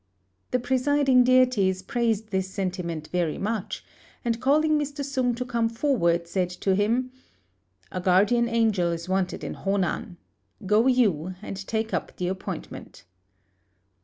[0.49, 3.85] The presiding deities praised this sentiment very much,
[4.25, 5.05] and calling Mr.
[5.05, 7.11] Sung to come forward, said to him,
[7.91, 10.17] "A Guardian Angel is wanted in Honan.
[10.65, 13.03] Go you and take up the appointment."